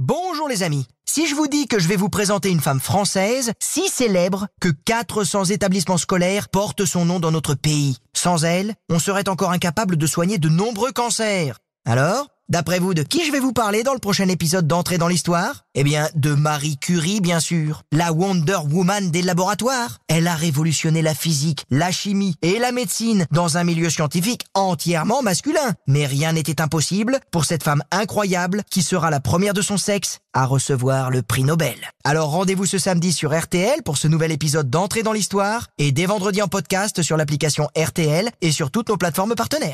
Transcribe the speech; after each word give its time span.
Bonjour 0.00 0.46
les 0.46 0.62
amis. 0.62 0.86
Si 1.06 1.26
je 1.26 1.34
vous 1.34 1.48
dis 1.48 1.66
que 1.66 1.80
je 1.80 1.88
vais 1.88 1.96
vous 1.96 2.08
présenter 2.08 2.50
une 2.50 2.60
femme 2.60 2.78
française 2.78 3.50
si 3.58 3.88
célèbre 3.88 4.46
que 4.60 4.68
400 4.68 5.46
établissements 5.46 5.98
scolaires 5.98 6.48
portent 6.50 6.84
son 6.84 7.04
nom 7.04 7.18
dans 7.18 7.32
notre 7.32 7.54
pays, 7.54 7.96
sans 8.12 8.44
elle, 8.44 8.76
on 8.90 9.00
serait 9.00 9.28
encore 9.28 9.50
incapable 9.50 9.96
de 9.96 10.06
soigner 10.06 10.38
de 10.38 10.48
nombreux 10.48 10.92
cancers. 10.92 11.58
Alors, 11.84 12.28
D'après 12.50 12.78
vous, 12.78 12.94
de 12.94 13.02
qui 13.02 13.26
je 13.26 13.30
vais 13.30 13.40
vous 13.40 13.52
parler 13.52 13.82
dans 13.82 13.92
le 13.92 13.98
prochain 13.98 14.26
épisode 14.26 14.66
d'entrée 14.66 14.96
dans 14.96 15.06
l'histoire? 15.06 15.66
Eh 15.74 15.84
bien, 15.84 16.08
de 16.14 16.32
Marie 16.32 16.78
Curie, 16.78 17.20
bien 17.20 17.40
sûr. 17.40 17.82
La 17.92 18.10
Wonder 18.10 18.56
Woman 18.70 19.10
des 19.10 19.20
laboratoires. 19.20 19.98
Elle 20.08 20.26
a 20.26 20.34
révolutionné 20.34 21.02
la 21.02 21.14
physique, 21.14 21.66
la 21.70 21.92
chimie 21.92 22.36
et 22.40 22.58
la 22.58 22.72
médecine 22.72 23.26
dans 23.30 23.58
un 23.58 23.64
milieu 23.64 23.90
scientifique 23.90 24.46
entièrement 24.54 25.20
masculin. 25.20 25.74
Mais 25.86 26.06
rien 26.06 26.32
n'était 26.32 26.62
impossible 26.62 27.20
pour 27.30 27.44
cette 27.44 27.62
femme 27.62 27.82
incroyable 27.90 28.62
qui 28.70 28.80
sera 28.80 29.10
la 29.10 29.20
première 29.20 29.52
de 29.52 29.60
son 29.60 29.76
sexe 29.76 30.20
à 30.32 30.46
recevoir 30.46 31.10
le 31.10 31.20
prix 31.20 31.44
Nobel. 31.44 31.76
Alors 32.02 32.30
rendez-vous 32.30 32.64
ce 32.64 32.78
samedi 32.78 33.12
sur 33.12 33.38
RTL 33.38 33.82
pour 33.82 33.98
ce 33.98 34.08
nouvel 34.08 34.32
épisode 34.32 34.70
d'entrée 34.70 35.02
dans 35.02 35.12
l'histoire 35.12 35.66
et 35.76 35.92
dès 35.92 36.06
vendredi 36.06 36.40
en 36.40 36.48
podcast 36.48 37.02
sur 37.02 37.18
l'application 37.18 37.68
RTL 37.76 38.30
et 38.40 38.52
sur 38.52 38.70
toutes 38.70 38.88
nos 38.88 38.96
plateformes 38.96 39.34
partenaires. 39.34 39.66